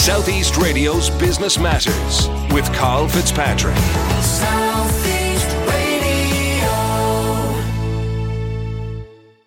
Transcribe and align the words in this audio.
Southeast 0.00 0.56
Radio's 0.56 1.10
Business 1.10 1.58
Matters 1.58 2.26
with 2.54 2.64
Carl 2.72 3.06
Fitzpatrick. 3.06 3.76
Southeast 4.22 5.46
Radio. 5.68 6.70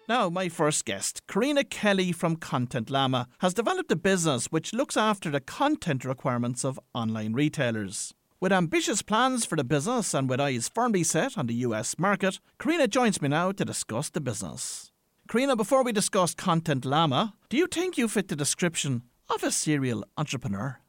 Now, 0.07 0.29
my 0.29 0.49
first 0.49 0.85
guest, 0.85 1.25
Karina 1.25 1.63
Kelly 1.63 2.11
from 2.11 2.35
Content 2.35 2.91
Llama, 2.91 3.27
has 3.39 3.55
developed 3.55 3.91
a 3.91 3.95
business 3.95 4.45
which 4.51 4.73
looks 4.73 4.95
after 4.95 5.31
the 5.31 5.41
content 5.41 6.05
requirements 6.05 6.63
of 6.63 6.79
online 6.93 7.33
retailers. 7.33 8.13
With 8.39 8.54
ambitious 8.54 9.01
plans 9.01 9.45
for 9.45 9.55
the 9.55 9.63
business 9.63 10.13
and 10.13 10.29
with 10.29 10.39
eyes 10.39 10.70
firmly 10.70 11.04
set 11.04 11.35
on 11.35 11.47
the 11.47 11.55
US 11.65 11.97
market, 11.97 12.39
Karina 12.59 12.88
joins 12.88 13.23
me 13.23 13.27
now 13.27 13.54
to 13.54 13.65
discuss 13.65 14.11
the 14.11 14.21
business. 14.21 14.91
Karina, 15.27 15.55
before 15.55 15.83
we 15.83 15.91
discuss 15.91 16.35
Content 16.35 16.85
Llama, 16.85 17.33
do 17.49 17.57
you 17.57 17.65
think 17.65 17.97
you 17.97 18.07
fit 18.07 18.27
the 18.27 18.35
description 18.35 19.01
of 19.29 19.43
a 19.43 19.51
serial 19.51 20.03
entrepreneur? 20.17 20.79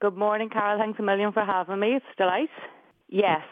Good 0.00 0.16
morning, 0.16 0.50
Carl. 0.52 0.78
Thanks 0.78 0.98
a 0.98 1.02
million 1.02 1.32
for 1.32 1.44
having 1.44 1.78
me. 1.78 1.94
It's 1.94 2.06
a 2.14 2.22
delight. 2.22 2.50
Yes, 3.08 3.42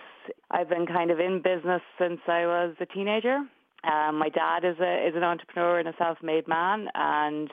I've 0.50 0.68
been 0.68 0.86
kind 0.86 1.10
of 1.10 1.20
in 1.20 1.42
business 1.42 1.82
since 1.98 2.20
I 2.26 2.46
was 2.46 2.74
a 2.80 2.86
teenager. 2.86 3.38
Um, 3.84 4.18
my 4.18 4.28
dad 4.28 4.64
is 4.64 4.76
a 4.80 5.08
is 5.08 5.14
an 5.14 5.22
entrepreneur 5.22 5.78
and 5.78 5.88
a 5.88 5.94
self-made 5.96 6.48
man, 6.48 6.88
and 6.94 7.50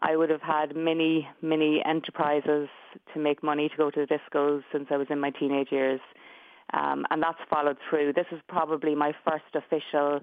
I 0.00 0.16
would 0.16 0.30
have 0.30 0.42
had 0.42 0.76
many, 0.76 1.28
many 1.42 1.82
enterprises 1.84 2.68
to 3.12 3.20
make 3.20 3.42
money 3.42 3.68
to 3.68 3.76
go 3.76 3.90
to 3.90 4.06
the 4.06 4.06
discos 4.06 4.62
since 4.72 4.86
I 4.90 4.96
was 4.96 5.06
in 5.10 5.20
my 5.20 5.30
teenage 5.30 5.68
years. 5.70 6.00
Um, 6.72 7.04
and 7.10 7.22
that's 7.22 7.38
followed 7.48 7.78
through. 7.88 8.12
This 8.12 8.26
is 8.32 8.40
probably 8.48 8.94
my 8.94 9.12
first 9.24 9.44
official 9.54 10.20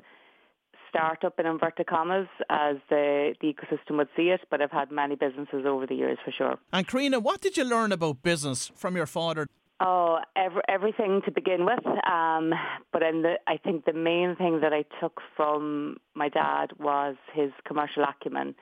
startup 0.93 1.39
in 1.39 1.47
inverted 1.47 1.87
commas 1.87 2.27
as 2.49 2.75
the, 2.89 3.33
the 3.41 3.47
ecosystem 3.47 3.97
would 3.97 4.09
see 4.15 4.29
it, 4.29 4.41
but 4.51 4.61
I've 4.61 4.71
had 4.71 4.91
many 4.91 5.15
businesses 5.15 5.65
over 5.65 5.87
the 5.87 5.95
years 5.95 6.19
for 6.23 6.31
sure. 6.31 6.59
And 6.71 6.87
Karina, 6.87 7.19
what 7.19 7.41
did 7.41 7.57
you 7.57 7.63
learn 7.63 7.91
about 7.91 8.21
business 8.21 8.71
from 8.75 8.95
your 8.95 9.07
father? 9.07 9.47
Oh, 9.79 10.19
every, 10.35 10.61
everything 10.69 11.21
to 11.25 11.31
begin 11.31 11.65
with. 11.65 11.85
Um, 11.85 12.53
but 12.91 12.99
the, 12.99 13.35
I 13.47 13.57
think 13.57 13.85
the 13.85 13.93
main 13.93 14.35
thing 14.35 14.61
that 14.61 14.71
I 14.71 14.85
took 15.01 15.19
from 15.35 15.97
my 16.13 16.29
dad 16.29 16.67
was 16.79 17.15
his 17.33 17.51
commercial 17.65 18.03
acumen 18.03 18.53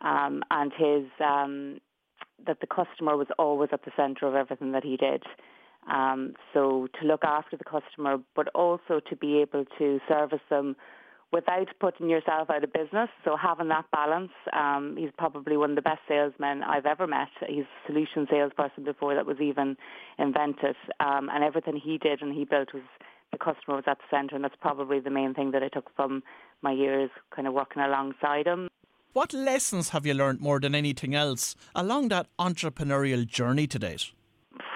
um, 0.00 0.42
and 0.50 0.72
his 0.76 1.04
um, 1.24 1.78
that 2.46 2.60
the 2.60 2.66
customer 2.66 3.16
was 3.16 3.28
always 3.38 3.70
at 3.72 3.84
the 3.84 3.90
centre 3.96 4.26
of 4.26 4.34
everything 4.34 4.72
that 4.72 4.84
he 4.84 4.96
did. 4.96 5.22
Um, 5.90 6.34
so 6.52 6.88
to 7.00 7.06
look 7.06 7.24
after 7.24 7.56
the 7.56 7.64
customer, 7.64 8.18
but 8.36 8.48
also 8.54 9.00
to 9.08 9.16
be 9.16 9.38
able 9.38 9.64
to 9.78 10.00
service 10.08 10.40
them 10.50 10.76
without 11.32 11.68
putting 11.80 12.08
yourself 12.08 12.48
out 12.50 12.64
of 12.64 12.72
business. 12.72 13.10
So 13.24 13.36
having 13.36 13.68
that 13.68 13.84
balance, 13.92 14.32
um, 14.52 14.96
he's 14.98 15.10
probably 15.18 15.56
one 15.56 15.70
of 15.70 15.76
the 15.76 15.82
best 15.82 16.00
salesmen 16.08 16.62
I've 16.62 16.86
ever 16.86 17.06
met. 17.06 17.28
He's 17.46 17.64
a 17.64 17.86
solution 17.86 18.26
salesperson 18.30 18.84
before 18.84 19.14
that 19.14 19.26
was 19.26 19.38
even 19.40 19.76
invented. 20.18 20.76
Um, 21.00 21.28
and 21.30 21.44
everything 21.44 21.80
he 21.82 21.98
did 21.98 22.22
and 22.22 22.34
he 22.34 22.44
built 22.44 22.72
was 22.72 22.82
the 23.32 23.38
customer 23.38 23.76
was 23.76 23.84
at 23.86 23.98
the 23.98 24.16
centre. 24.16 24.36
And 24.36 24.44
that's 24.44 24.56
probably 24.60 25.00
the 25.00 25.10
main 25.10 25.34
thing 25.34 25.50
that 25.50 25.62
I 25.62 25.68
took 25.68 25.94
from 25.94 26.22
my 26.62 26.72
years 26.72 27.10
kind 27.34 27.46
of 27.46 27.54
working 27.54 27.82
alongside 27.82 28.46
him. 28.46 28.68
What 29.12 29.32
lessons 29.32 29.90
have 29.90 30.06
you 30.06 30.14
learned 30.14 30.40
more 30.40 30.60
than 30.60 30.74
anything 30.74 31.14
else 31.14 31.56
along 31.74 32.08
that 32.08 32.26
entrepreneurial 32.38 33.26
journey 33.26 33.66
to 33.66 33.78
date? 33.78 34.12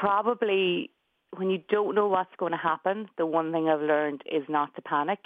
Probably 0.01 0.91
when 1.37 1.49
you 1.49 1.59
don't 1.71 1.95
know 1.95 2.09
what's 2.09 2.35
going 2.39 2.53
to 2.53 2.59
happen, 2.59 3.09
the 3.17 3.25
one 3.25 3.53
thing 3.53 3.69
I've 3.69 3.81
learned 3.81 4.23
is 4.31 4.43
not 4.49 4.75
to 4.75 4.83
panic. 4.83 5.21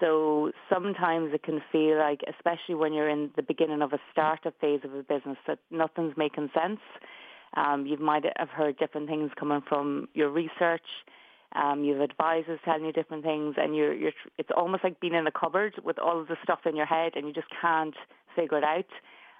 So 0.00 0.52
sometimes 0.72 1.32
it 1.34 1.42
can 1.42 1.60
feel 1.72 1.98
like, 1.98 2.20
especially 2.28 2.74
when 2.74 2.92
you're 2.92 3.08
in 3.08 3.30
the 3.36 3.42
beginning 3.42 3.82
of 3.82 3.92
a 3.92 3.98
startup 4.12 4.54
phase 4.60 4.80
of 4.84 4.94
a 4.94 5.02
business, 5.02 5.36
that 5.46 5.58
nothing's 5.70 6.16
making 6.16 6.50
sense. 6.54 6.80
Um, 7.54 7.86
you 7.86 7.96
might 7.96 8.24
have 8.36 8.50
heard 8.50 8.78
different 8.78 9.08
things 9.08 9.30
coming 9.38 9.62
from 9.68 10.08
your 10.14 10.30
research. 10.30 10.84
Um, 11.56 11.82
you 11.82 11.94
have 11.94 12.02
advisors 12.02 12.60
telling 12.64 12.84
you 12.84 12.92
different 12.92 13.24
things, 13.24 13.54
and 13.56 13.74
you're, 13.74 13.94
you're, 13.94 14.12
it's 14.36 14.50
almost 14.54 14.84
like 14.84 15.00
being 15.00 15.14
in 15.14 15.26
a 15.26 15.32
cupboard 15.32 15.74
with 15.82 15.98
all 15.98 16.20
of 16.20 16.28
the 16.28 16.36
stuff 16.42 16.60
in 16.66 16.76
your 16.76 16.86
head, 16.86 17.12
and 17.16 17.26
you 17.26 17.32
just 17.32 17.48
can't 17.60 17.94
figure 18.36 18.58
it 18.58 18.64
out. 18.64 18.84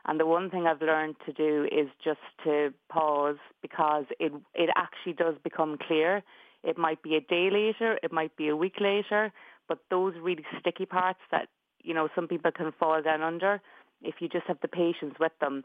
And 0.07 0.19
the 0.19 0.25
one 0.25 0.49
thing 0.49 0.67
I've 0.67 0.81
learned 0.81 1.17
to 1.27 1.33
do 1.35 1.69
is 1.71 1.89
just 2.03 2.21
to 2.45 2.73
pause 2.89 3.37
because 3.61 4.07
it 4.19 4.33
it 4.55 4.71
actually 4.75 5.13
does 5.13 5.35
become 5.45 5.77
clear. 5.87 6.23
It 6.65 6.79
might 6.79 7.03
be 7.03 7.15
a 7.17 7.21
day 7.21 7.51
later, 7.53 7.99
it 8.03 8.11
might 8.11 8.35
be 8.37 8.49
a 8.49 8.57
week 8.57 8.77
later, 8.81 9.31
but 9.69 9.81
those 9.91 10.15
really 10.21 10.45
sticky 10.61 10.87
parts 10.87 11.21
that, 11.31 11.49
you 11.83 11.95
know, 11.95 12.09
some 12.15 12.27
people 12.27 12.51
can 12.51 12.73
fall 12.79 13.03
down 13.03 13.23
under, 13.23 13.61
if 14.03 14.17
you 14.21 14.29
just 14.29 14.47
have 14.47 14.59
the 14.63 14.69
patience 14.69 15.15
with 15.21 15.33
them, 15.41 15.65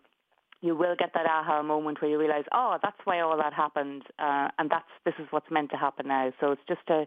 you 0.62 0.76
will 0.76 0.96
get 0.98 1.12
that 1.14 1.26
aha 1.26 1.62
moment 1.62 2.02
where 2.02 2.10
you 2.10 2.18
realize, 2.18 2.46
oh, 2.54 2.78
that's 2.82 2.98
why 3.04 3.20
all 3.20 3.38
that 3.38 3.54
happened, 3.54 4.04
uh, 4.18 4.48
and 4.58 4.70
that's 4.70 4.86
this 5.06 5.14
is 5.20 5.28
what's 5.32 5.52
meant 5.52 5.70
to 5.72 5.78
happen 5.78 6.08
now. 6.08 6.32
So 6.40 6.54
it's 6.54 6.62
just 6.68 6.86
to 6.88 7.06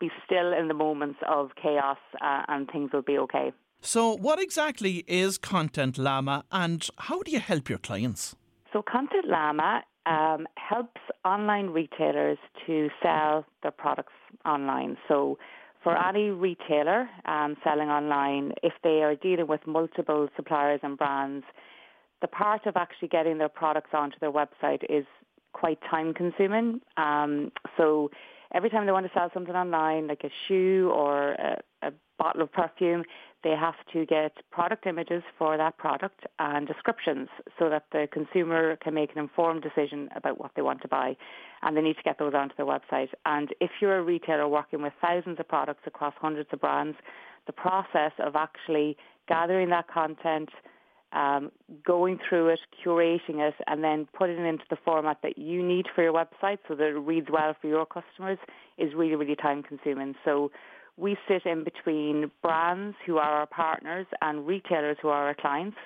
be 0.00 0.10
still 0.24 0.52
in 0.52 0.68
the 0.68 0.74
moments 0.74 1.18
of 1.28 1.50
chaos, 1.60 1.98
uh, 2.22 2.42
and 2.48 2.68
things 2.70 2.90
will 2.92 3.02
be 3.02 3.18
okay. 3.18 3.52
So, 3.80 4.16
what 4.16 4.40
exactly 4.40 5.04
is 5.06 5.38
Content 5.38 5.98
Llama, 5.98 6.44
and 6.50 6.88
how 6.98 7.22
do 7.22 7.30
you 7.30 7.40
help 7.40 7.68
your 7.68 7.78
clients? 7.78 8.34
So, 8.72 8.82
Content 8.82 9.26
Llama 9.26 9.82
um, 10.06 10.46
helps 10.56 11.00
online 11.24 11.68
retailers 11.68 12.38
to 12.66 12.88
sell 13.02 13.44
their 13.62 13.70
products 13.70 14.14
online. 14.44 14.96
So, 15.08 15.38
for 15.82 15.96
any 15.96 16.30
retailer 16.30 17.08
um, 17.24 17.56
selling 17.62 17.88
online, 17.88 18.52
if 18.62 18.72
they 18.82 19.02
are 19.02 19.14
dealing 19.14 19.46
with 19.46 19.66
multiple 19.66 20.28
suppliers 20.36 20.80
and 20.82 20.98
brands, 20.98 21.44
the 22.20 22.28
part 22.28 22.66
of 22.66 22.76
actually 22.76 23.08
getting 23.08 23.38
their 23.38 23.48
products 23.48 23.90
onto 23.92 24.18
their 24.20 24.32
website 24.32 24.82
is 24.88 25.06
quite 25.52 25.78
time 25.90 26.12
consuming. 26.14 26.80
Um, 26.96 27.52
so 27.76 28.10
every 28.52 28.70
time 28.70 28.86
they 28.86 28.92
want 28.92 29.06
to 29.06 29.12
sell 29.12 29.30
something 29.32 29.54
online, 29.54 30.08
like 30.08 30.24
a 30.24 30.30
shoe 30.46 30.90
or 30.94 31.32
a, 31.32 31.60
a 31.82 31.92
bottle 32.18 32.42
of 32.42 32.52
perfume, 32.52 33.04
they 33.44 33.50
have 33.50 33.76
to 33.92 34.04
get 34.04 34.32
product 34.50 34.86
images 34.86 35.22
for 35.38 35.56
that 35.56 35.78
product 35.78 36.26
and 36.38 36.66
descriptions 36.66 37.28
so 37.58 37.68
that 37.70 37.84
the 37.92 38.08
consumer 38.12 38.76
can 38.76 38.94
make 38.94 39.12
an 39.12 39.18
informed 39.18 39.62
decision 39.62 40.08
about 40.16 40.40
what 40.40 40.50
they 40.56 40.62
want 40.62 40.82
to 40.82 40.88
buy. 40.88 41.16
And 41.62 41.76
they 41.76 41.80
need 41.80 41.96
to 41.96 42.02
get 42.02 42.18
those 42.18 42.34
onto 42.34 42.54
their 42.56 42.66
website. 42.66 43.10
And 43.26 43.54
if 43.60 43.70
you're 43.80 43.98
a 43.98 44.02
retailer 44.02 44.48
working 44.48 44.82
with 44.82 44.92
thousands 45.00 45.38
of 45.38 45.46
products 45.46 45.82
across 45.86 46.14
hundreds 46.20 46.48
of 46.52 46.60
brands, 46.60 46.96
the 47.46 47.52
process 47.52 48.12
of 48.18 48.34
actually 48.34 48.96
gathering 49.28 49.70
that 49.70 49.88
content, 49.88 50.50
um, 51.12 51.50
going 51.86 52.18
through 52.28 52.48
it, 52.48 52.60
curating 52.84 53.38
it, 53.38 53.54
and 53.66 53.82
then 53.82 54.06
putting 54.12 54.38
it 54.38 54.46
into 54.46 54.64
the 54.68 54.76
format 54.84 55.18
that 55.22 55.38
you 55.38 55.62
need 55.62 55.86
for 55.94 56.02
your 56.02 56.12
website 56.12 56.58
so 56.66 56.74
that 56.74 56.88
it 56.88 56.98
reads 56.98 57.28
well 57.30 57.54
for 57.60 57.68
your 57.68 57.86
customers 57.86 58.38
is 58.76 58.94
really, 58.94 59.14
really 59.14 59.36
time 59.36 59.62
consuming. 59.62 60.14
So 60.24 60.50
we 60.98 61.16
sit 61.28 61.46
in 61.46 61.64
between 61.64 62.30
brands 62.42 62.96
who 63.06 63.18
are 63.18 63.30
our 63.30 63.46
partners 63.46 64.06
and 64.20 64.46
retailers 64.46 64.96
who 65.00 65.08
are 65.08 65.28
our 65.28 65.34
clients. 65.34 65.76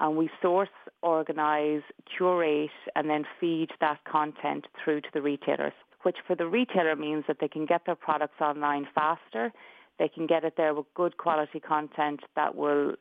And 0.00 0.16
we 0.16 0.28
source, 0.42 0.68
organise, 1.02 1.82
curate, 2.16 2.70
and 2.94 3.08
then 3.08 3.24
feed 3.40 3.70
that 3.80 4.04
content 4.04 4.66
through 4.82 5.02
to 5.02 5.08
the 5.14 5.22
retailers, 5.22 5.72
which 6.02 6.16
for 6.26 6.34
the 6.34 6.46
retailer 6.46 6.96
means 6.96 7.24
that 7.28 7.38
they 7.40 7.48
can 7.48 7.64
get 7.64 7.86
their 7.86 7.94
products 7.94 8.40
online 8.40 8.86
faster. 8.94 9.52
They 9.98 10.08
can 10.08 10.26
get 10.26 10.44
it 10.44 10.54
there 10.56 10.74
with 10.74 10.86
good 10.94 11.16
quality 11.16 11.60
content 11.60 12.20
that 12.34 12.54
will, 12.54 12.94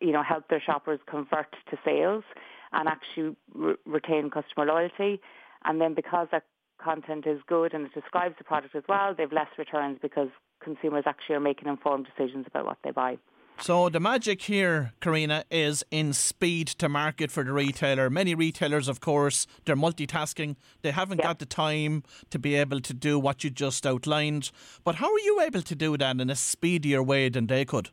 you 0.00 0.10
know, 0.10 0.22
help 0.24 0.48
their 0.48 0.60
shoppers 0.60 0.98
convert 1.08 1.54
to 1.70 1.78
sales 1.84 2.24
and 2.72 2.88
actually 2.88 3.36
re- 3.54 3.76
retain 3.86 4.30
customer 4.30 4.66
loyalty. 4.66 5.20
And 5.64 5.80
then 5.80 5.94
because 5.94 6.26
that 6.32 6.44
content 6.82 7.26
is 7.26 7.40
good 7.46 7.74
and 7.74 7.86
it 7.86 7.94
describes 7.94 8.34
the 8.38 8.44
product 8.44 8.74
as 8.74 8.82
well, 8.88 9.14
they've 9.16 9.30
less 9.30 9.46
returns 9.58 9.98
because 10.02 10.28
consumers 10.62 11.04
actually 11.06 11.36
are 11.36 11.40
making 11.40 11.68
informed 11.68 12.06
decisions 12.06 12.46
about 12.46 12.64
what 12.64 12.78
they 12.84 12.90
buy. 12.90 13.18
So 13.60 13.88
the 13.88 14.00
magic 14.00 14.42
here, 14.42 14.92
Karina, 15.00 15.44
is 15.48 15.84
in 15.92 16.14
speed 16.14 16.66
to 16.66 16.88
market 16.88 17.30
for 17.30 17.44
the 17.44 17.52
retailer. 17.52 18.10
Many 18.10 18.34
retailers, 18.34 18.88
of 18.88 19.00
course, 19.00 19.46
they're 19.64 19.76
multitasking. 19.76 20.56
They 20.82 20.90
haven't 20.90 21.22
got 21.22 21.38
the 21.38 21.46
time 21.46 22.02
to 22.30 22.40
be 22.40 22.56
able 22.56 22.80
to 22.80 22.92
do 22.92 23.20
what 23.20 23.44
you 23.44 23.50
just 23.50 23.86
outlined. 23.86 24.50
But 24.82 24.96
how 24.96 25.12
are 25.12 25.20
you 25.20 25.40
able 25.42 25.62
to 25.62 25.74
do 25.76 25.96
that 25.96 26.20
in 26.20 26.28
a 26.28 26.34
speedier 26.34 27.04
way 27.04 27.28
than 27.28 27.46
they 27.46 27.64
could? 27.64 27.90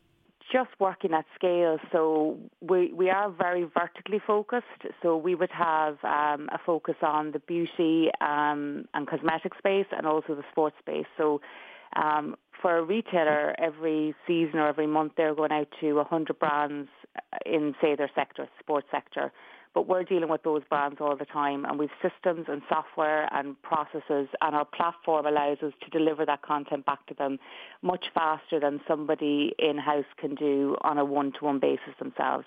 Just 0.52 0.70
working 0.80 1.14
at 1.14 1.24
scale. 1.36 1.78
So 1.92 2.36
we 2.60 2.92
we 2.92 3.08
are 3.08 3.30
very 3.30 3.62
vertically 3.62 4.20
focused. 4.26 4.82
So 5.00 5.16
we 5.16 5.36
would 5.36 5.52
have 5.52 5.98
um, 6.02 6.48
a 6.50 6.58
focus 6.66 6.96
on 7.02 7.30
the 7.30 7.38
beauty 7.38 8.10
um, 8.20 8.86
and 8.92 9.06
cosmetic 9.06 9.52
space 9.56 9.86
and 9.92 10.04
also 10.04 10.34
the 10.34 10.42
sports 10.50 10.74
space. 10.80 11.06
So 11.16 11.40
um, 11.94 12.34
for 12.60 12.76
a 12.76 12.82
retailer, 12.82 13.54
every 13.58 14.14
season 14.26 14.58
or 14.58 14.68
every 14.68 14.86
month 14.86 15.12
they're 15.16 15.34
going 15.34 15.52
out 15.52 15.68
to 15.80 15.94
100 15.94 16.38
brands 16.38 16.88
in, 17.46 17.74
say, 17.80 17.96
their 17.96 18.10
sector, 18.14 18.48
sports 18.58 18.86
sector. 18.90 19.32
But 19.72 19.86
we're 19.86 20.02
dealing 20.02 20.28
with 20.28 20.42
those 20.42 20.62
brands 20.68 20.98
all 21.00 21.16
the 21.16 21.24
time, 21.24 21.64
and 21.64 21.78
we've 21.78 21.90
systems 22.02 22.46
and 22.48 22.60
software 22.68 23.28
and 23.32 23.60
processes, 23.62 24.28
and 24.40 24.56
our 24.56 24.64
platform 24.64 25.26
allows 25.26 25.58
us 25.62 25.72
to 25.84 25.90
deliver 25.96 26.26
that 26.26 26.42
content 26.42 26.86
back 26.86 27.06
to 27.06 27.14
them 27.14 27.38
much 27.80 28.06
faster 28.12 28.58
than 28.58 28.80
somebody 28.88 29.54
in-house 29.60 30.04
can 30.18 30.34
do 30.34 30.76
on 30.82 30.98
a 30.98 31.04
one-to-one 31.04 31.60
basis 31.60 31.94
themselves. 32.00 32.46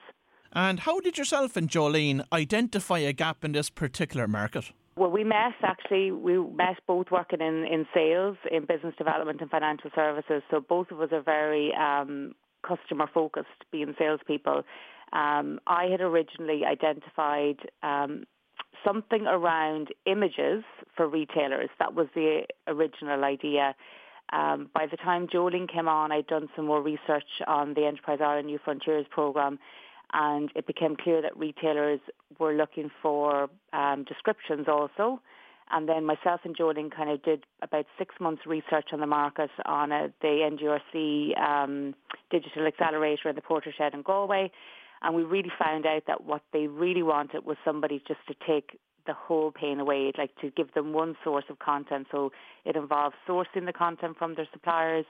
And 0.51 0.81
how 0.81 0.99
did 0.99 1.17
yourself 1.17 1.55
and 1.55 1.69
Jolene 1.69 2.25
identify 2.33 2.99
a 2.99 3.13
gap 3.13 3.45
in 3.45 3.53
this 3.53 3.69
particular 3.69 4.27
market? 4.27 4.71
Well, 4.95 5.09
we 5.09 5.23
met 5.23 5.53
actually. 5.63 6.11
We 6.11 6.37
met 6.37 6.77
both 6.85 7.07
working 7.11 7.41
in, 7.41 7.65
in 7.65 7.87
sales, 7.93 8.37
in 8.51 8.65
business 8.65 8.93
development, 8.97 9.41
and 9.41 9.49
financial 9.49 9.89
services. 9.95 10.43
So 10.51 10.59
both 10.59 10.91
of 10.91 11.01
us 11.01 11.09
are 11.11 11.21
very 11.21 11.73
um, 11.73 12.35
customer 12.67 13.09
focused, 13.11 13.47
being 13.71 13.95
salespeople. 13.97 14.63
Um, 15.11 15.59
I 15.67 15.85
had 15.85 16.01
originally 16.01 16.63
identified 16.65 17.57
um, 17.81 18.25
something 18.85 19.25
around 19.25 19.89
images 20.05 20.63
for 20.95 21.07
retailers. 21.07 21.69
That 21.79 21.95
was 21.95 22.07
the 22.13 22.43
original 22.67 23.23
idea. 23.23 23.75
Um, 24.31 24.69
by 24.73 24.87
the 24.89 24.97
time 24.97 25.27
Jolene 25.27 25.71
came 25.71 25.87
on, 25.87 26.11
I'd 26.11 26.27
done 26.27 26.49
some 26.55 26.65
more 26.65 26.81
research 26.81 27.41
on 27.45 27.73
the 27.73 27.85
Enterprise 27.85 28.19
Ireland 28.21 28.47
New 28.47 28.59
Frontiers 28.63 29.05
program, 29.09 29.59
and 30.13 30.51
it 30.55 30.67
became 30.67 30.95
clear 30.95 31.21
that 31.21 31.35
retailers 31.35 31.99
were 32.39 32.53
looking 32.53 32.89
for 33.01 33.49
um, 33.73 34.05
descriptions 34.07 34.67
also. 34.67 35.19
And 35.71 35.89
then 35.89 36.05
myself 36.05 36.41
and 36.43 36.55
Jolene 36.55 36.95
kind 36.95 37.09
of 37.09 37.23
did 37.23 37.45
about 37.61 37.85
six 37.97 38.15
months 38.19 38.43
research 38.45 38.89
on 38.93 38.99
the 38.99 39.07
market 39.07 39.49
on 39.65 39.91
a, 39.91 40.13
the 40.21 40.49
NDRC 40.51 41.39
um, 41.41 41.95
Digital 42.29 42.67
Accelerator 42.67 43.29
in 43.29 43.35
the 43.35 43.41
Portershed 43.41 43.93
in 43.93 44.03
Galway. 44.03 44.51
And 45.01 45.15
we 45.15 45.23
really 45.23 45.51
found 45.59 45.85
out 45.85 46.03
that 46.07 46.23
what 46.23 46.43
they 46.53 46.67
really 46.67 47.03
wanted 47.03 47.45
was 47.45 47.57
somebody 47.65 48.01
just 48.07 48.19
to 48.27 48.35
take 48.47 48.79
the 49.05 49.13
whole 49.13 49.51
pain 49.51 49.79
away, 49.79 50.11
like 50.17 50.35
to 50.41 50.49
give 50.51 50.73
them 50.73 50.93
one 50.93 51.15
source 51.23 51.45
of 51.49 51.59
content. 51.59 52.07
So 52.11 52.31
it 52.65 52.75
involves 52.75 53.15
sourcing 53.27 53.65
the 53.65 53.73
content 53.73 54.17
from 54.17 54.35
their 54.35 54.47
suppliers, 54.53 55.05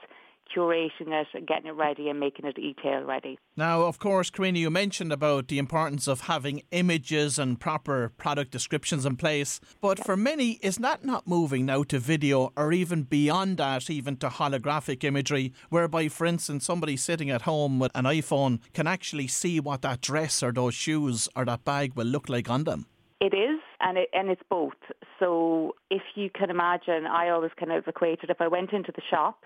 curating 0.54 1.08
it, 1.08 1.46
getting 1.46 1.66
it 1.66 1.74
ready, 1.74 2.08
and 2.08 2.18
making 2.18 2.46
it 2.46 2.58
e-tail 2.58 3.02
ready. 3.02 3.38
Now, 3.56 3.82
of 3.82 3.98
course, 3.98 4.30
Karina, 4.30 4.58
you 4.58 4.70
mentioned 4.70 5.12
about 5.12 5.48
the 5.48 5.58
importance 5.58 6.08
of 6.08 6.22
having 6.22 6.62
images 6.70 7.38
and 7.38 7.60
proper 7.60 8.12
product 8.16 8.50
descriptions 8.50 9.06
in 9.06 9.16
place. 9.16 9.60
But 9.80 10.04
for 10.04 10.16
many, 10.16 10.52
is 10.62 10.76
that 10.76 11.04
not 11.04 11.26
moving 11.26 11.66
now 11.66 11.82
to 11.84 11.98
video 11.98 12.52
or 12.56 12.72
even 12.72 13.02
beyond 13.02 13.58
that, 13.58 13.90
even 13.90 14.16
to 14.18 14.28
holographic 14.28 15.04
imagery, 15.04 15.52
whereby, 15.70 16.08
for 16.08 16.26
instance, 16.26 16.64
somebody 16.64 16.96
sitting 16.96 17.30
at 17.30 17.42
home 17.42 17.78
with 17.78 17.92
an 17.94 18.04
iPhone 18.04 18.60
can 18.72 18.86
actually 18.86 19.28
see 19.28 19.60
what 19.60 19.82
that 19.82 20.00
dress 20.00 20.42
or 20.42 20.52
those 20.52 20.74
shoes 20.74 21.28
or 21.36 21.44
that 21.44 21.64
bag 21.64 21.94
will 21.94 22.06
look 22.06 22.28
like 22.28 22.50
on 22.50 22.64
them? 22.64 22.86
It 23.20 23.32
is, 23.32 23.60
and 23.80 23.96
it, 23.96 24.08
and 24.12 24.28
it's 24.28 24.42
both. 24.50 24.72
So 25.18 25.74
if 25.90 26.02
you 26.14 26.28
can 26.28 26.50
imagine, 26.50 27.06
I 27.06 27.30
always 27.30 27.52
kind 27.58 27.72
of 27.72 27.86
equated 27.86 28.28
if 28.28 28.40
I 28.40 28.48
went 28.48 28.72
into 28.72 28.92
the 28.92 29.02
shop 29.08 29.42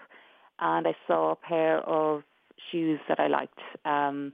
and 0.60 0.86
I 0.86 0.94
saw 1.06 1.32
a 1.32 1.36
pair 1.36 1.78
of 1.78 2.22
shoes 2.70 3.00
that 3.08 3.20
I 3.20 3.28
liked. 3.28 3.58
Um, 3.84 4.32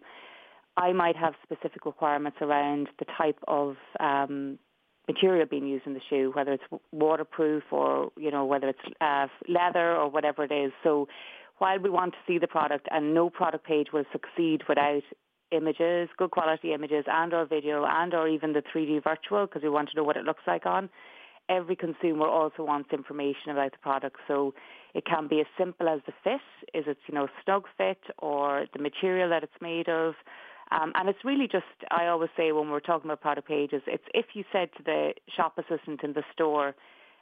I 0.77 0.93
might 0.93 1.17
have 1.17 1.35
specific 1.43 1.87
requirements 1.87 2.39
around 2.41 2.89
the 2.99 3.05
type 3.17 3.39
of 3.47 3.77
um, 4.01 4.59
material 5.07 5.47
being 5.47 5.67
used 5.67 5.87
in 5.87 5.95
the 5.95 6.01
shoe, 6.11 6.33
whether 6.35 6.53
it's 6.53 6.65
waterproof 6.93 7.65
or 7.71 8.11
you 8.17 8.31
know 8.31 8.45
whether 8.45 8.69
it's 8.69 8.95
uh, 9.01 9.27
leather 9.49 9.95
or 9.95 10.11
whatever 10.11 10.45
it 10.45 10.53
is. 10.53 10.73
So 10.83 11.07
while 11.59 11.79
we 11.79 11.91
want 11.91 12.13
to 12.13 12.19
see 12.27 12.39
the 12.39 12.49
product, 12.49 12.89
and 12.91 13.15
no 13.15 13.31
product 13.31 13.65
page 13.65 13.89
will 13.93 14.05
succeed 14.11 14.63
without 14.69 15.03
images, 15.53 16.09
good 16.17 16.33
quality 16.33 16.73
images, 16.73 17.05
and 17.07 17.33
or 17.33 17.47
video, 17.47 17.85
and 17.89 18.13
or 18.13 18.27
even 18.27 18.53
the 18.53 18.63
3D 18.75 19.05
virtual, 19.05 19.47
because 19.47 19.63
we 19.63 19.69
want 19.69 19.91
to 19.91 19.97
know 19.97 20.03
what 20.03 20.17
it 20.17 20.25
looks 20.25 20.43
like 20.47 20.67
on 20.67 20.89
every 21.49 21.77
consumer 21.77 22.27
also 22.27 22.65
wants 22.65 22.91
information 22.93 23.51
about 23.51 23.73
the 23.73 23.79
product. 23.79 24.17
So 24.27 24.55
it 24.95 25.05
can 25.05 25.29
be 25.29 25.41
as 25.41 25.47
simple 25.59 25.89
as 25.89 26.01
the 26.07 26.13
fit. 26.23 26.41
Is 26.73 26.85
it, 26.87 26.99
you 27.09 27.15
know, 27.15 27.29
snug 27.45 27.65
fit 27.77 27.99
or 28.19 28.67
the 28.73 28.79
material 28.79 29.29
that 29.31 29.43
it's 29.43 29.61
made 29.61 29.89
of? 29.89 30.15
Um, 30.71 30.93
and 30.95 31.09
it's 31.09 31.25
really 31.25 31.47
just, 31.47 31.65
I 31.91 32.07
always 32.07 32.31
say 32.37 32.53
when 32.53 32.71
we're 32.71 32.81
talking 32.81 33.11
about 33.11 33.21
product 33.21 33.49
pages, 33.49 33.83
it's 33.87 34.05
if 34.15 34.27
you 34.35 34.45
said 34.53 34.71
to 34.79 34.83
the 34.83 35.13
shop 35.37 35.59
assistant 35.59 36.03
in 36.03 36.15
the 36.15 36.23
store, 36.33 36.75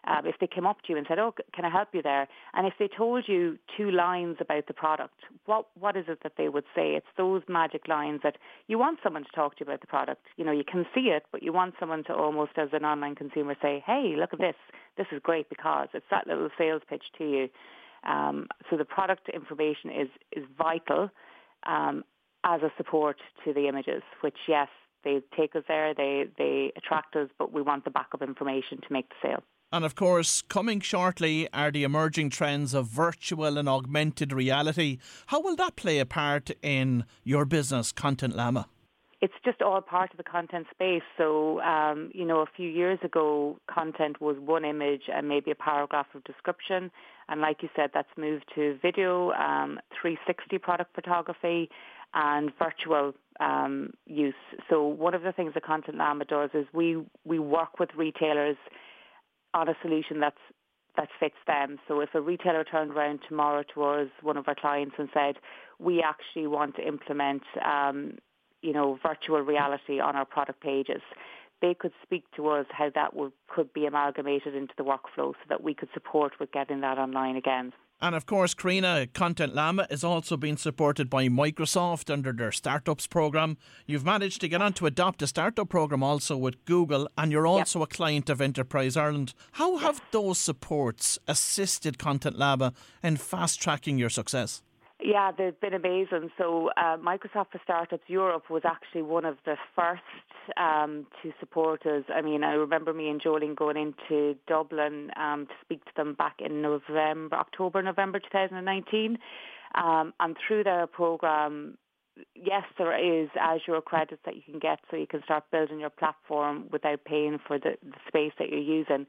um, 0.06 0.26
if 0.26 0.34
they 0.40 0.46
came 0.46 0.66
up 0.66 0.82
to 0.82 0.92
you 0.92 0.98
and 0.98 1.06
said, 1.08 1.18
"Oh, 1.18 1.34
can 1.54 1.64
I 1.64 1.70
help 1.70 1.88
you 1.92 2.02
there?" 2.02 2.28
and 2.54 2.66
if 2.66 2.74
they 2.78 2.88
told 2.88 3.24
you 3.28 3.58
two 3.76 3.90
lines 3.90 4.36
about 4.40 4.66
the 4.66 4.74
product, 4.74 5.14
what 5.46 5.66
what 5.78 5.96
is 5.96 6.06
it 6.08 6.20
that 6.22 6.32
they 6.36 6.48
would 6.48 6.64
say? 6.74 6.94
It's 6.94 7.06
those 7.16 7.42
magic 7.48 7.88
lines 7.88 8.20
that 8.22 8.36
you 8.66 8.78
want 8.78 8.98
someone 9.02 9.24
to 9.24 9.30
talk 9.32 9.56
to 9.56 9.64
you 9.64 9.66
about 9.70 9.80
the 9.80 9.86
product. 9.86 10.26
You 10.36 10.44
know, 10.44 10.52
you 10.52 10.64
can 10.64 10.86
see 10.94 11.10
it, 11.10 11.24
but 11.30 11.42
you 11.42 11.52
want 11.52 11.74
someone 11.78 12.04
to 12.04 12.14
almost, 12.14 12.52
as 12.56 12.68
an 12.72 12.84
online 12.84 13.14
consumer, 13.14 13.54
say, 13.62 13.82
"Hey, 13.86 14.14
look 14.18 14.32
at 14.32 14.40
this. 14.40 14.56
This 14.96 15.06
is 15.12 15.20
great 15.22 15.48
because 15.48 15.88
it's 15.94 16.06
that 16.10 16.26
little 16.26 16.50
sales 16.58 16.82
pitch 16.88 17.04
to 17.18 17.24
you." 17.24 17.48
Um, 18.04 18.48
so 18.68 18.76
the 18.76 18.84
product 18.84 19.28
information 19.28 19.90
is 19.90 20.08
is 20.32 20.44
vital 20.58 21.10
um, 21.66 22.04
as 22.44 22.62
a 22.62 22.72
support 22.76 23.18
to 23.44 23.52
the 23.52 23.68
images, 23.68 24.02
which 24.20 24.36
yes, 24.48 24.68
they 25.04 25.20
take 25.36 25.54
us 25.54 25.62
there, 25.68 25.94
they 25.94 26.24
they 26.38 26.72
attract 26.76 27.16
us, 27.16 27.28
but 27.38 27.52
we 27.52 27.62
want 27.62 27.84
the 27.84 27.90
backup 27.90 28.22
information 28.22 28.80
to 28.80 28.92
make 28.92 29.08
the 29.08 29.14
sale. 29.22 29.42
And 29.72 29.86
of 29.86 29.94
course, 29.94 30.42
coming 30.42 30.80
shortly 30.80 31.48
are 31.54 31.70
the 31.70 31.82
emerging 31.82 32.28
trends 32.28 32.74
of 32.74 32.88
virtual 32.88 33.56
and 33.56 33.66
augmented 33.66 34.30
reality. 34.30 34.98
How 35.28 35.40
will 35.40 35.56
that 35.56 35.76
play 35.76 35.98
a 35.98 36.04
part 36.04 36.50
in 36.60 37.06
your 37.24 37.46
business, 37.46 37.90
Content 37.90 38.36
Llama? 38.36 38.68
It's 39.22 39.32
just 39.44 39.62
all 39.62 39.80
part 39.80 40.10
of 40.10 40.18
the 40.18 40.24
content 40.24 40.66
space. 40.70 41.04
So, 41.16 41.60
um, 41.62 42.10
you 42.12 42.26
know, 42.26 42.40
a 42.40 42.46
few 42.54 42.68
years 42.68 42.98
ago, 43.02 43.58
content 43.66 44.20
was 44.20 44.36
one 44.38 44.64
image 44.66 45.04
and 45.10 45.26
maybe 45.26 45.50
a 45.50 45.54
paragraph 45.54 46.08
of 46.14 46.22
description. 46.24 46.90
And 47.28 47.40
like 47.40 47.62
you 47.62 47.70
said, 47.74 47.92
that's 47.94 48.10
moved 48.18 48.44
to 48.56 48.78
video, 48.82 49.30
um, 49.30 49.80
360 50.02 50.58
product 50.58 50.94
photography, 50.94 51.70
and 52.12 52.52
virtual 52.58 53.14
um, 53.40 53.94
use. 54.06 54.34
So 54.68 54.84
one 54.86 55.14
of 55.14 55.22
the 55.22 55.32
things 55.32 55.54
that 55.54 55.64
Content 55.64 55.96
Llama 55.96 56.26
does 56.26 56.50
is 56.52 56.66
we, 56.74 57.02
we 57.24 57.38
work 57.38 57.78
with 57.78 57.88
retailers 57.96 58.58
on 59.54 59.68
a 59.68 59.76
solution 59.82 60.20
that's 60.20 60.36
that 60.96 61.08
fits 61.18 61.36
them. 61.46 61.78
So 61.88 62.00
if 62.00 62.10
a 62.14 62.20
retailer 62.20 62.64
turned 62.64 62.90
around 62.90 63.20
tomorrow 63.26 63.64
to 63.74 63.82
us, 63.82 64.08
one 64.20 64.36
of 64.36 64.46
our 64.46 64.54
clients, 64.54 64.94
and 64.98 65.08
said, 65.14 65.36
we 65.78 66.02
actually 66.02 66.46
want 66.46 66.76
to 66.76 66.86
implement, 66.86 67.42
um, 67.64 68.18
you 68.60 68.74
know, 68.74 68.98
virtual 69.02 69.40
reality 69.40 70.00
on 70.00 70.16
our 70.16 70.26
product 70.26 70.60
pages, 70.60 71.00
they 71.62 71.72
could 71.72 71.92
speak 72.02 72.24
to 72.36 72.48
us 72.48 72.66
how 72.70 72.90
that 72.94 73.14
would, 73.14 73.32
could 73.48 73.72
be 73.72 73.86
amalgamated 73.86 74.54
into 74.54 74.74
the 74.76 74.84
workflow 74.84 75.32
so 75.32 75.34
that 75.48 75.62
we 75.62 75.72
could 75.72 75.88
support 75.94 76.38
with 76.38 76.52
getting 76.52 76.80
that 76.82 76.98
online 76.98 77.36
again. 77.36 77.72
And 78.02 78.16
of 78.16 78.26
course, 78.26 78.52
Karina, 78.52 79.06
Content 79.14 79.54
Llama 79.54 79.86
is 79.88 80.02
also 80.02 80.36
being 80.36 80.56
supported 80.56 81.08
by 81.08 81.28
Microsoft 81.28 82.12
under 82.12 82.32
their 82.32 82.50
Startups 82.50 83.06
program. 83.06 83.56
You've 83.86 84.04
managed 84.04 84.40
to 84.40 84.48
get 84.48 84.60
on 84.60 84.72
to 84.72 84.86
adopt 84.86 85.22
a 85.22 85.28
startup 85.28 85.68
program 85.68 86.02
also 86.02 86.36
with 86.36 86.64
Google, 86.64 87.08
and 87.16 87.30
you're 87.30 87.46
also 87.46 87.78
yep. 87.78 87.92
a 87.92 87.94
client 87.94 88.28
of 88.28 88.40
Enterprise 88.40 88.96
Ireland. 88.96 89.34
How 89.52 89.76
have 89.76 90.02
those 90.10 90.38
supports 90.38 91.16
assisted 91.28 91.96
Content 91.96 92.36
Llama 92.36 92.72
in 93.04 93.18
fast 93.18 93.62
tracking 93.62 93.98
your 93.98 94.10
success? 94.10 94.62
Yeah, 95.04 95.32
they've 95.36 95.58
been 95.60 95.74
amazing. 95.74 96.30
So 96.38 96.70
uh, 96.76 96.96
Microsoft 96.96 97.50
for 97.50 97.60
Startups 97.64 98.04
Europe 98.06 98.48
was 98.48 98.62
actually 98.64 99.02
one 99.02 99.24
of 99.24 99.36
the 99.44 99.56
first 99.74 100.02
um, 100.56 101.06
to 101.22 101.32
support 101.40 101.84
us. 101.86 102.04
I 102.14 102.22
mean, 102.22 102.44
I 102.44 102.52
remember 102.52 102.92
me 102.92 103.08
and 103.08 103.20
Jolene 103.20 103.56
going 103.56 103.76
into 103.76 104.36
Dublin 104.46 105.10
um, 105.16 105.46
to 105.46 105.54
speak 105.64 105.84
to 105.86 105.90
them 105.96 106.14
back 106.14 106.36
in 106.38 106.62
November, 106.62 107.36
October, 107.36 107.82
November 107.82 108.20
2019. 108.20 109.18
Um, 109.74 110.12
and 110.20 110.36
through 110.46 110.64
their 110.64 110.86
program, 110.86 111.78
yes, 112.36 112.62
there 112.78 112.96
is 112.96 113.28
Azure 113.40 113.80
credits 113.80 114.22
that 114.24 114.36
you 114.36 114.42
can 114.42 114.60
get 114.60 114.78
so 114.90 114.96
you 114.96 115.06
can 115.06 115.22
start 115.24 115.44
building 115.50 115.80
your 115.80 115.90
platform 115.90 116.66
without 116.70 117.04
paying 117.04 117.38
for 117.44 117.58
the, 117.58 117.76
the 117.82 117.96
space 118.06 118.32
that 118.38 118.50
you're 118.50 118.60
using 118.60 119.06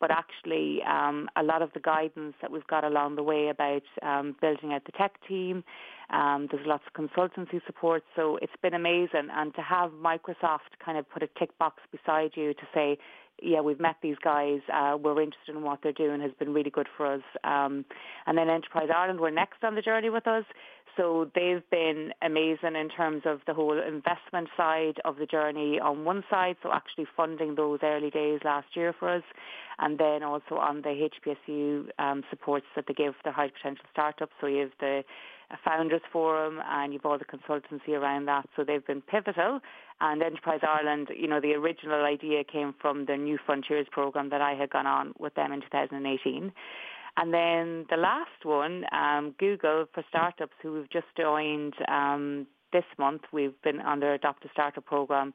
but 0.00 0.10
actually 0.10 0.82
um, 0.82 1.28
a 1.36 1.42
lot 1.42 1.62
of 1.62 1.72
the 1.72 1.80
guidance 1.80 2.34
that 2.40 2.50
we've 2.50 2.66
got 2.66 2.84
along 2.84 3.16
the 3.16 3.22
way 3.22 3.48
about 3.48 3.82
um, 4.02 4.36
building 4.40 4.72
out 4.72 4.84
the 4.84 4.92
tech 4.92 5.14
team, 5.26 5.64
um, 6.10 6.48
there's 6.50 6.66
lots 6.66 6.84
of 6.86 6.92
consultancy 6.92 7.60
support, 7.66 8.04
so 8.14 8.38
it's 8.40 8.52
been 8.62 8.74
amazing. 8.74 9.28
And 9.32 9.54
to 9.54 9.62
have 9.62 9.90
Microsoft 9.92 10.78
kind 10.84 10.98
of 10.98 11.08
put 11.10 11.22
a 11.22 11.28
tick 11.38 11.56
box 11.58 11.82
beside 11.90 12.32
you 12.34 12.54
to 12.54 12.62
say, 12.74 12.98
yeah, 13.42 13.60
we've 13.60 13.80
met 13.80 13.96
these 14.02 14.16
guys, 14.22 14.60
uh, 14.72 14.96
we're 14.98 15.20
interested 15.20 15.54
in 15.54 15.62
what 15.62 15.80
they're 15.82 15.92
doing 15.92 16.20
has 16.20 16.30
been 16.38 16.54
really 16.54 16.70
good 16.70 16.88
for 16.96 17.06
us. 17.06 17.22
Um, 17.44 17.84
and 18.26 18.38
then 18.38 18.48
Enterprise 18.48 18.88
Ireland 18.94 19.20
were 19.20 19.30
next 19.30 19.62
on 19.62 19.74
the 19.74 19.82
journey 19.82 20.08
with 20.08 20.26
us. 20.26 20.44
So 20.96 21.30
they've 21.34 21.68
been 21.70 22.12
amazing 22.22 22.74
in 22.74 22.88
terms 22.88 23.22
of 23.26 23.40
the 23.46 23.52
whole 23.52 23.78
investment 23.78 24.48
side 24.56 24.94
of 25.04 25.16
the 25.18 25.26
journey 25.26 25.78
on 25.78 26.04
one 26.04 26.24
side, 26.30 26.56
so 26.62 26.72
actually 26.72 27.06
funding 27.14 27.54
those 27.54 27.80
early 27.82 28.08
days 28.08 28.40
last 28.44 28.68
year 28.74 28.94
for 28.98 29.14
us, 29.14 29.22
and 29.78 29.98
then 29.98 30.22
also 30.22 30.54
on 30.54 30.80
the 30.80 31.08
HPSU 31.10 31.88
um, 31.98 32.24
supports 32.30 32.64
that 32.74 32.86
they 32.88 32.94
give 32.94 33.12
the 33.24 33.32
high 33.32 33.50
potential 33.50 33.84
startups. 33.92 34.32
So 34.40 34.46
you 34.46 34.60
have 34.60 34.70
the 34.80 35.04
founders 35.64 36.02
forum 36.12 36.60
and 36.68 36.92
you've 36.92 37.06
all 37.06 37.18
the 37.18 37.24
consultancy 37.24 37.90
around 37.90 38.26
that. 38.26 38.48
So 38.56 38.64
they've 38.64 38.86
been 38.86 39.02
pivotal. 39.02 39.60
And 40.00 40.22
Enterprise 40.22 40.60
Ireland, 40.62 41.08
you 41.16 41.26
know, 41.26 41.40
the 41.40 41.54
original 41.54 42.04
idea 42.04 42.44
came 42.44 42.74
from 42.80 43.06
the 43.06 43.16
New 43.16 43.38
Frontiers 43.44 43.86
program 43.90 44.30
that 44.30 44.40
I 44.40 44.54
had 44.54 44.70
gone 44.70 44.86
on 44.86 45.14
with 45.18 45.34
them 45.34 45.52
in 45.52 45.60
2018. 45.62 46.52
And 47.18 47.32
then 47.32 47.86
the 47.88 47.96
last 47.96 48.44
one, 48.44 48.84
um, 48.92 49.34
Google 49.38 49.86
for 49.94 50.04
Startups, 50.08 50.52
who 50.62 50.74
we've 50.74 50.90
just 50.90 51.06
joined, 51.16 51.74
um, 51.88 52.46
this 52.72 52.84
month. 52.98 53.22
We've 53.32 53.60
been 53.62 53.80
on 53.80 54.00
their 54.00 54.14
Adopt 54.14 54.44
a 54.44 54.48
Startup 54.52 54.84
program. 54.84 55.32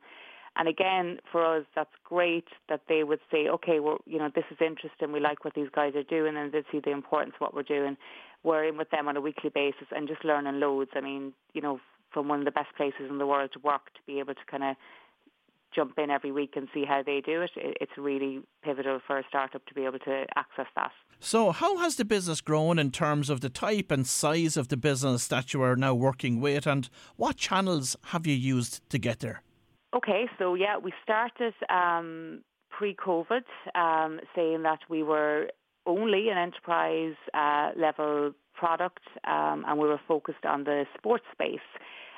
And 0.58 0.68
again, 0.68 1.20
for 1.32 1.58
us, 1.58 1.66
that's 1.76 1.92
great 2.04 2.48
that 2.68 2.82
they 2.90 3.04
would 3.04 3.20
say, 3.32 3.48
okay, 3.48 3.80
well, 3.80 4.00
you 4.06 4.20
know, 4.20 4.30
this 4.34 4.44
is 4.52 4.58
interesting. 4.60 5.12
We 5.12 5.20
like 5.20 5.46
what 5.46 5.54
these 5.54 5.70
guys 5.74 5.96
are 5.96 6.04
doing, 6.04 6.36
and 6.36 6.52
they 6.52 6.64
see 6.72 6.82
the 6.84 6.92
importance 6.92 7.36
of 7.36 7.42
what 7.42 7.54
we're 7.54 7.64
doing. 7.64 7.96
We're 8.44 8.66
in 8.66 8.78
with 8.78 8.90
them 8.90 9.08
on 9.08 9.16
a 9.16 9.22
weekly 9.22 9.50
basis 9.50 9.88
and 9.96 10.08
just 10.08 10.26
learning 10.26 10.60
loads. 10.60 10.92
I 10.94 11.02
mean, 11.02 11.34
you 11.54 11.62
know, 11.62 11.80
from 12.12 12.28
one 12.28 12.40
of 12.40 12.46
the 12.46 12.52
best 12.52 12.76
places 12.76 13.10
in 13.10 13.18
the 13.18 13.26
world 13.26 13.52
to 13.54 13.60
work, 13.60 13.94
to 13.94 14.00
be 14.06 14.20
able 14.20 14.34
to 14.34 14.46
kind 14.50 14.64
of 14.64 14.76
jump 15.74 15.98
in 15.98 16.10
every 16.10 16.34
week 16.34 16.54
and 16.56 16.68
see 16.74 16.84
how 16.86 17.02
they 17.02 17.22
do 17.22 17.42
it, 17.42 17.52
it's 17.56 17.92
really 17.98 18.42
pivotal 18.64 19.00
for 19.06 19.18
a 19.18 19.24
startup 19.30 19.66
to 19.68 19.74
be 19.74 19.86
able 19.86 20.00
to 20.00 20.26
access 20.36 20.68
that. 20.76 20.92
So, 21.20 21.52
how 21.52 21.78
has 21.78 21.96
the 21.96 22.04
business 22.04 22.42
grown 22.42 22.78
in 22.78 22.92
terms 22.92 23.30
of 23.30 23.42
the 23.42 23.50
type 23.50 23.92
and 23.92 24.06
size 24.06 24.58
of 24.58 24.68
the 24.68 24.78
business 24.78 25.28
that 25.28 25.54
you 25.54 25.62
are 25.62 25.76
now 25.76 25.94
working 25.94 26.42
with, 26.42 26.68
and 26.68 26.90
what 27.16 27.38
channels 27.38 27.96
have 28.06 28.28
you 28.28 28.36
used 28.36 28.82
to 28.90 28.98
get 28.98 29.20
there? 29.20 29.44
Okay, 29.94 30.26
so 30.40 30.56
yeah, 30.56 30.78
we 30.78 30.94
started 31.04 31.54
um, 31.70 32.44
pre-COVID, 32.70 33.44
um, 33.76 34.22
saying 34.34 34.64
that 34.64 34.80
we 34.90 35.04
were 35.04 35.50
only 35.86 36.30
an 36.30 36.38
enterprise 36.38 37.16
uh, 37.34 37.72
level 37.78 38.32
product, 38.54 39.04
um, 39.26 39.66
and 39.68 39.78
we 39.78 39.88
were 39.88 40.00
focused 40.08 40.46
on 40.46 40.64
the 40.64 40.86
sports 40.98 41.26
space. 41.34 41.60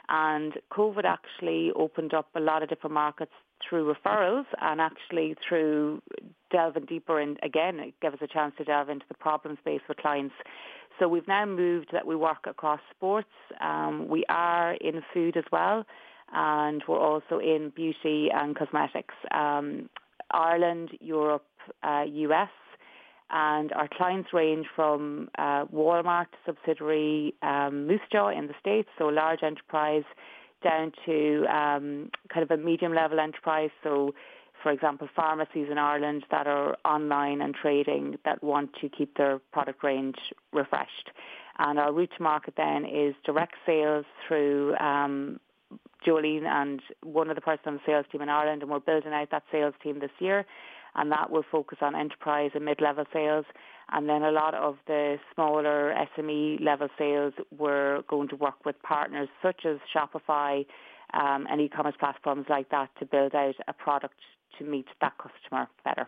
And 0.07 0.53
COVID 0.71 1.05
actually 1.05 1.71
opened 1.75 2.13
up 2.13 2.27
a 2.35 2.39
lot 2.39 2.61
of 2.61 2.69
different 2.69 2.93
markets 2.93 3.31
through 3.67 3.91
referrals 3.91 4.45
and 4.61 4.79
actually 4.79 5.35
through 5.47 6.01
delving 6.51 6.85
deeper 6.85 7.19
and 7.19 7.39
again 7.41 7.79
it 7.79 7.93
gave 8.01 8.13
us 8.13 8.19
a 8.21 8.27
chance 8.27 8.53
to 8.57 8.65
delve 8.65 8.89
into 8.89 9.05
the 9.07 9.15
problem 9.15 9.57
space 9.61 9.79
with 9.87 9.97
clients. 9.97 10.35
So 10.99 11.07
we've 11.07 11.27
now 11.27 11.45
moved 11.45 11.87
that 11.93 12.05
we 12.05 12.15
work 12.15 12.45
across 12.45 12.81
sports. 12.93 13.29
Um, 13.61 14.09
we 14.09 14.25
are 14.27 14.73
in 14.73 15.01
food 15.13 15.37
as 15.37 15.45
well 15.51 15.85
and 16.33 16.83
we're 16.87 16.99
also 16.99 17.39
in 17.39 17.71
beauty 17.75 18.29
and 18.33 18.55
cosmetics. 18.55 19.13
Um, 19.31 19.89
Ireland, 20.31 20.89
Europe, 20.99 21.45
uh, 21.83 22.03
US, 22.07 22.49
and 23.29 23.71
our 23.73 23.87
clients 23.87 24.29
range 24.33 24.65
from 24.75 25.29
uh, 25.37 25.65
Walmart 25.65 26.27
subsidiary 26.45 27.33
um, 27.41 27.87
Moose 27.87 28.01
Jaw 28.11 28.29
in 28.29 28.47
the 28.47 28.53
States, 28.59 28.89
so 28.97 29.05
large 29.05 29.43
enterprise, 29.43 30.03
down 30.63 30.91
to 31.05 31.45
um, 31.45 32.09
kind 32.33 32.43
of 32.43 32.51
a 32.51 32.57
medium 32.57 32.93
level 32.93 33.19
enterprise. 33.19 33.71
So, 33.83 34.13
for 34.61 34.71
example, 34.71 35.09
pharmacies 35.15 35.67
in 35.69 35.77
Ireland 35.77 36.25
that 36.31 36.47
are 36.47 36.77
online 36.85 37.41
and 37.41 37.53
trading 37.53 38.17
that 38.23 38.43
want 38.43 38.71
to 38.81 38.89
keep 38.89 39.17
their 39.17 39.39
product 39.51 39.83
range 39.83 40.15
refreshed. 40.53 41.09
And 41.59 41.79
our 41.79 41.91
route 41.91 42.11
to 42.17 42.23
market 42.23 42.53
then 42.55 42.85
is 42.85 43.13
direct 43.25 43.55
sales 43.65 44.05
through 44.27 44.75
um, 44.77 45.39
Jolene 46.05 46.45
and 46.45 46.81
one 47.01 47.29
of 47.29 47.35
the 47.35 47.41
persons 47.41 47.65
on 47.65 47.73
the 47.75 47.79
sales 47.85 48.05
team 48.11 48.21
in 48.21 48.29
Ireland, 48.29 48.61
and 48.61 48.71
we're 48.71 48.79
building 48.79 49.13
out 49.13 49.31
that 49.31 49.43
sales 49.51 49.73
team 49.81 49.99
this 49.99 50.11
year. 50.19 50.45
And 50.95 51.11
that 51.11 51.31
will 51.31 51.43
focus 51.51 51.79
on 51.81 51.95
enterprise 51.95 52.51
and 52.53 52.65
mid-level 52.65 53.05
sales. 53.11 53.45
And 53.91 54.07
then 54.07 54.21
a 54.21 54.31
lot 54.31 54.53
of 54.53 54.77
the 54.85 55.17
smaller 55.33 55.93
SME 56.15 56.63
level 56.63 56.87
sales, 56.97 57.33
we're 57.57 58.03
going 58.03 58.27
to 58.29 58.35
work 58.35 58.65
with 58.65 58.75
partners 58.83 59.27
such 59.41 59.65
as 59.65 59.77
Shopify 59.93 60.65
um, 61.13 61.47
and 61.49 61.61
e-commerce 61.61 61.95
platforms 61.99 62.45
like 62.49 62.69
that 62.69 62.89
to 62.99 63.05
build 63.05 63.33
out 63.33 63.55
a 63.67 63.73
product 63.73 64.15
to 64.59 64.63
meet 64.63 64.87
that 65.01 65.13
customer 65.17 65.67
better. 65.83 66.07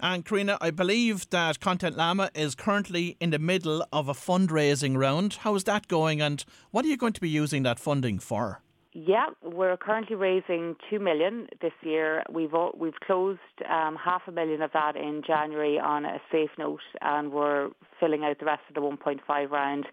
And 0.00 0.24
Karina, 0.24 0.58
I 0.60 0.70
believe 0.70 1.30
that 1.30 1.60
Content 1.60 1.96
Llama 1.96 2.30
is 2.34 2.54
currently 2.56 3.16
in 3.20 3.30
the 3.30 3.38
middle 3.38 3.86
of 3.92 4.08
a 4.08 4.14
fundraising 4.14 4.96
round. 4.96 5.34
How 5.34 5.54
is 5.54 5.64
that 5.64 5.86
going 5.86 6.20
and 6.20 6.44
what 6.72 6.84
are 6.84 6.88
you 6.88 6.96
going 6.96 7.12
to 7.12 7.20
be 7.20 7.28
using 7.28 7.62
that 7.62 7.78
funding 7.78 8.18
for? 8.18 8.60
Yeah, 8.96 9.26
we're 9.42 9.76
currently 9.76 10.14
raising 10.14 10.76
two 10.88 11.00
million 11.00 11.48
this 11.60 11.72
year. 11.82 12.22
We've 12.30 12.52
we've 12.78 12.98
closed 13.04 13.40
um, 13.68 13.96
half 14.02 14.22
a 14.28 14.32
million 14.32 14.62
of 14.62 14.70
that 14.72 14.94
in 14.94 15.20
January 15.26 15.80
on 15.80 16.04
a 16.04 16.20
safe 16.30 16.50
note, 16.58 16.78
and 17.00 17.32
we're 17.32 17.70
filling 17.98 18.22
out 18.22 18.38
the 18.38 18.46
rest 18.46 18.62
of 18.68 18.76
the 18.76 18.80
1.5 18.80 19.50
round. 19.50 19.86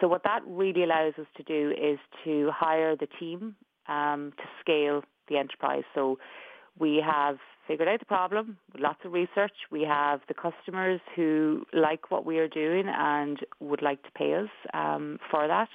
So 0.00 0.08
what 0.08 0.22
that 0.24 0.40
really 0.46 0.82
allows 0.82 1.12
us 1.18 1.26
to 1.36 1.42
do 1.42 1.72
is 1.72 1.98
to 2.24 2.50
hire 2.50 2.96
the 2.96 3.08
team 3.20 3.54
um, 3.86 4.32
to 4.38 4.44
scale 4.62 5.02
the 5.28 5.36
enterprise. 5.36 5.84
So 5.94 6.18
we 6.78 7.04
have 7.04 7.36
figured 7.66 7.86
out 7.86 7.98
the 7.98 8.06
problem, 8.06 8.56
lots 8.78 9.00
of 9.04 9.12
research. 9.12 9.52
We 9.70 9.82
have 9.82 10.20
the 10.26 10.32
customers 10.32 11.02
who 11.14 11.66
like 11.74 12.10
what 12.10 12.24
we 12.24 12.38
are 12.38 12.48
doing 12.48 12.84
and 12.88 13.38
would 13.60 13.82
like 13.82 14.02
to 14.04 14.10
pay 14.12 14.32
us 14.36 14.48
um, 14.72 15.18
for 15.30 15.46
that 15.46 15.68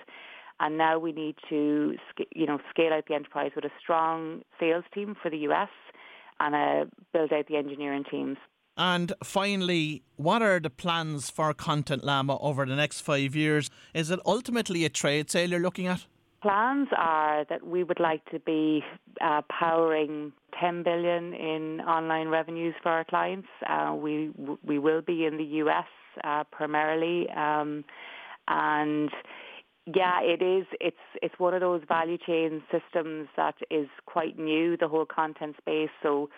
and 0.59 0.77
now 0.77 0.99
we 0.99 1.11
need 1.11 1.35
to 1.49 1.95
you 2.35 2.45
know 2.45 2.59
scale 2.69 2.93
out 2.93 3.05
the 3.07 3.15
enterprise 3.15 3.51
with 3.55 3.65
a 3.65 3.71
strong 3.81 4.41
sales 4.59 4.85
team 4.93 5.15
for 5.21 5.29
the 5.29 5.37
US 5.49 5.69
and 6.39 6.55
uh, 6.55 6.85
build 7.11 7.31
out 7.31 7.47
the 7.47 7.57
engineering 7.57 8.03
teams. 8.09 8.37
And 8.75 9.13
finally, 9.23 10.01
what 10.15 10.41
are 10.41 10.59
the 10.59 10.69
plans 10.69 11.29
for 11.29 11.53
Content 11.53 12.03
Llama 12.03 12.39
over 12.39 12.65
the 12.65 12.75
next 12.75 13.01
five 13.01 13.35
years? 13.35 13.69
Is 13.93 14.09
it 14.09 14.19
ultimately 14.25 14.83
a 14.83 14.89
trade 14.89 15.29
sale 15.29 15.51
you're 15.51 15.59
looking 15.59 15.85
at? 15.85 16.07
Plans 16.41 16.89
are 16.97 17.45
that 17.49 17.65
we 17.65 17.83
would 17.83 17.99
like 17.99 18.25
to 18.31 18.39
be 18.39 18.83
uh, 19.21 19.43
powering 19.49 20.33
10 20.59 20.83
billion 20.83 21.33
in 21.33 21.81
online 21.81 22.27
revenues 22.27 22.73
for 22.81 22.89
our 22.89 23.05
clients. 23.05 23.47
Uh, 23.67 23.95
we 23.95 24.31
we 24.63 24.79
will 24.79 25.01
be 25.01 25.25
in 25.25 25.37
the 25.37 25.43
US 25.63 25.85
uh, 26.23 26.43
primarily, 26.51 27.29
um, 27.29 27.85
and 28.47 29.09
yeah, 29.85 30.21
it 30.21 30.41
is. 30.41 30.65
It's 30.79 30.95
it's 31.21 31.37
one 31.37 31.53
of 31.53 31.61
those 31.61 31.81
value 31.87 32.17
chain 32.17 32.63
systems 32.71 33.27
that 33.35 33.55
is 33.69 33.87
quite 34.05 34.39
new, 34.39 34.77
the 34.77 34.87
whole 34.87 35.05
content 35.05 35.55
space. 35.57 35.89
So 36.01 36.29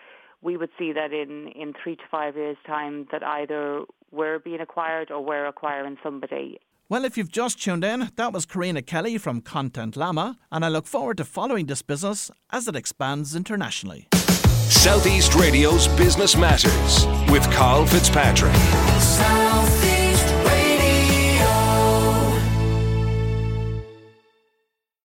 we 0.42 0.56
would 0.56 0.70
see 0.78 0.92
that 0.92 1.12
in, 1.12 1.48
in 1.48 1.72
three 1.82 1.96
to 1.96 2.02
five 2.10 2.36
years' 2.36 2.56
time 2.66 3.06
that 3.12 3.22
either 3.22 3.82
we're 4.10 4.38
being 4.38 4.60
acquired 4.60 5.10
or 5.10 5.24
we're 5.24 5.46
acquiring 5.46 5.96
somebody. 6.02 6.58
Well, 6.88 7.04
if 7.04 7.16
you've 7.16 7.32
just 7.32 7.60
tuned 7.60 7.84
in, 7.84 8.10
that 8.14 8.32
was 8.32 8.46
Karina 8.46 8.80
Kelly 8.80 9.18
from 9.18 9.40
Content 9.40 9.96
Llama, 9.96 10.38
and 10.52 10.64
I 10.64 10.68
look 10.68 10.86
forward 10.86 11.16
to 11.16 11.24
following 11.24 11.66
this 11.66 11.82
business 11.82 12.30
as 12.50 12.68
it 12.68 12.76
expands 12.76 13.34
internationally. 13.34 14.08
Southeast 14.12 15.34
Radio's 15.34 15.88
Business 15.88 16.36
Matters 16.36 17.06
with 17.28 17.42
Carl 17.50 17.86
Fitzpatrick. 17.86 18.54
Southeast. 19.00 19.95